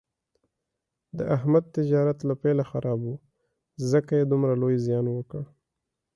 [1.17, 3.13] د احمد تجارت له پیله خراب و،
[3.91, 5.43] ځکه یې دومره لوی زیان وکړ.